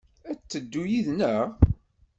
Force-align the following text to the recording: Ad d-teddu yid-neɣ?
Ad 0.31 0.37
d-teddu 0.39 0.83
yid-neɣ? 0.91 1.47